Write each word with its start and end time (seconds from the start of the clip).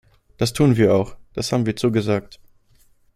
Das 0.37 0.51
tun 0.53 0.77
wir 0.77 0.95
auch, 0.95 1.15
das 1.33 1.51
haben 1.51 1.67
wir 1.67 1.75
zugesagt. 1.75 2.39